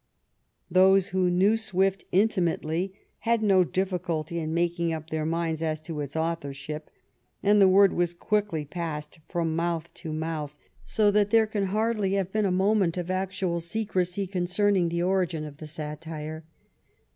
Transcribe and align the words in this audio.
Those 0.71 1.09
who 1.09 1.29
knew 1.29 1.55
Swift 1.55 2.05
intimately 2.11 2.91
had 3.19 3.43
no 3.43 3.63
difficulty 3.63 4.39
in 4.39 4.51
making 4.51 4.91
up 4.91 5.11
their 5.11 5.27
minds 5.27 5.61
as 5.61 5.79
to 5.81 5.99
its 5.99 6.15
authorship, 6.15 6.89
and 7.43 7.61
the 7.61 7.67
word 7.67 7.93
was 7.93 8.15
quickly 8.15 8.65
passed 8.65 9.19
from 9.29 9.55
mouth 9.55 9.93
to 9.93 10.11
mouth, 10.11 10.55
so 10.83 11.11
that 11.11 11.29
there 11.29 11.45
can 11.45 11.67
hardly 11.67 12.13
have 12.13 12.31
been 12.31 12.45
a 12.47 12.51
moment 12.51 12.97
of 12.97 13.11
actual 13.11 13.59
secrecy 13.61 14.25
concerning 14.25 14.89
the 14.89 15.03
origin 15.03 15.45
of 15.45 15.57
the 15.57 15.67
satire. 15.67 16.45